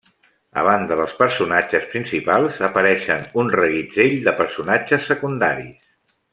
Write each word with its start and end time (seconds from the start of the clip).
A 0.61 0.61
banda 0.67 0.95
dels 1.01 1.11
personatges 1.19 1.85
principals 1.91 2.57
apareixen 2.69 3.29
un 3.43 3.53
reguitzell 3.59 4.19
de 4.29 4.35
personatges 4.43 5.09
secundaris. 5.15 5.89